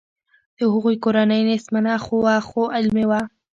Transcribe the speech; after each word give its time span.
د 0.57 0.59
هغه 0.73 0.91
کورنۍ 1.03 1.41
نیستمنه 1.49 1.93
وه 2.25 2.35
خو 2.47 2.61
علمي 2.77 3.05
وه 3.09 3.21